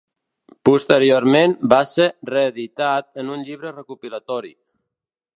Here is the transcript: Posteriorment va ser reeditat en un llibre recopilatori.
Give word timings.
Posteriorment 0.67 1.51
va 1.73 1.77
ser 1.89 2.07
reeditat 2.31 3.21
en 3.25 3.29
un 3.35 3.43
llibre 3.49 3.75
recopilatori. 3.75 4.53